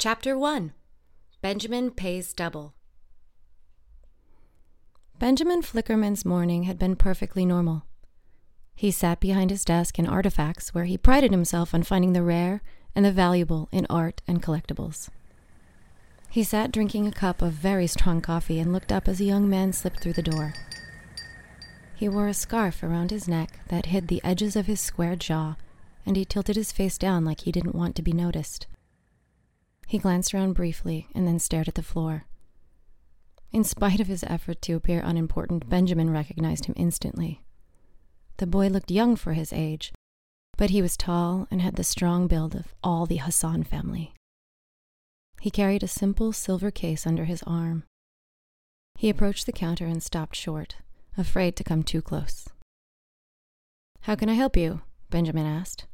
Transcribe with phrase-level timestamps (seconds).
[0.00, 0.74] Chapter 1
[1.42, 2.72] Benjamin Pays Double.
[5.18, 7.82] Benjamin Flickerman's morning had been perfectly normal.
[8.76, 12.62] He sat behind his desk in artifacts where he prided himself on finding the rare
[12.94, 15.08] and the valuable in art and collectibles.
[16.30, 19.50] He sat drinking a cup of very strong coffee and looked up as a young
[19.50, 20.54] man slipped through the door.
[21.96, 25.56] He wore a scarf around his neck that hid the edges of his square jaw,
[26.06, 28.68] and he tilted his face down like he didn't want to be noticed.
[29.88, 32.26] He glanced around briefly and then stared at the floor.
[33.52, 37.40] In spite of his effort to appear unimportant, Benjamin recognized him instantly.
[38.36, 39.90] The boy looked young for his age,
[40.58, 44.12] but he was tall and had the strong build of all the Hassan family.
[45.40, 47.84] He carried a simple silver case under his arm.
[48.94, 50.76] He approached the counter and stopped short
[51.16, 52.46] afraid to come too close.
[54.02, 54.82] How can I help you?
[55.08, 55.86] Benjamin asked.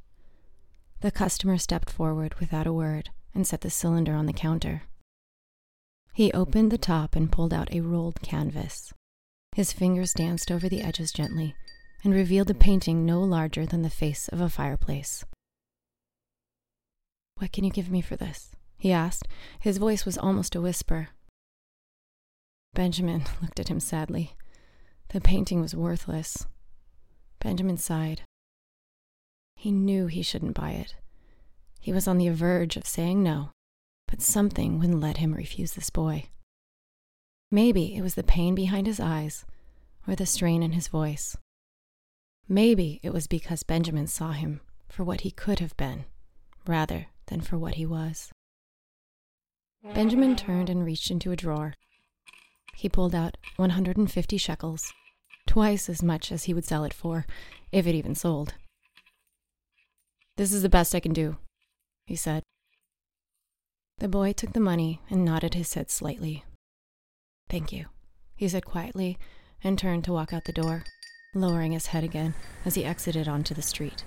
[1.00, 4.82] The customer stepped forward without a word and set the cylinder on the counter.
[6.12, 8.92] He opened the top and pulled out a rolled canvas.
[9.56, 11.54] His fingers danced over the edges gently
[12.04, 15.24] and revealed a painting no larger than the face of a fireplace.
[17.36, 18.54] What can you give me for this?
[18.76, 19.26] he asked.
[19.60, 21.08] His voice was almost a whisper.
[22.74, 24.34] Benjamin looked at him sadly.
[25.08, 26.46] The painting was worthless.
[27.40, 28.22] Benjamin sighed.
[29.56, 30.94] He knew he shouldn't buy it.
[31.84, 33.50] He was on the verge of saying no,
[34.08, 36.24] but something wouldn't let him refuse this boy.
[37.50, 39.44] Maybe it was the pain behind his eyes
[40.08, 41.36] or the strain in his voice.
[42.48, 46.06] Maybe it was because Benjamin saw him for what he could have been
[46.66, 48.32] rather than for what he was.
[49.94, 51.74] Benjamin turned and reached into a drawer
[52.74, 54.90] he pulled out 150 shekels,
[55.46, 57.26] twice as much as he would sell it for,
[57.70, 58.54] if it even sold.
[60.36, 61.36] This is the best I can do,
[62.06, 62.42] he said.
[63.98, 66.44] The boy took the money and nodded his head slightly.
[67.48, 67.86] Thank you,
[68.36, 69.18] he said quietly,
[69.62, 70.84] and turned to walk out the door,
[71.34, 74.04] lowering his head again as he exited onto the street.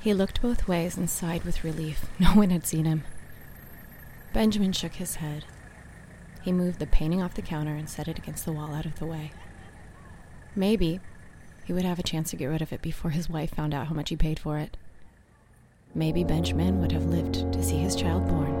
[0.00, 2.06] He looked both ways and sighed with relief.
[2.18, 3.04] No one had seen him.
[4.32, 5.44] Benjamin shook his head
[6.42, 8.98] he moved the painting off the counter and set it against the wall out of
[8.98, 9.32] the way.
[10.56, 11.00] Maybe
[11.64, 13.88] he would have a chance to get rid of it before his wife found out
[13.88, 14.76] how much he paid for it.
[15.94, 18.59] Maybe Benjamin would have lived to see his child born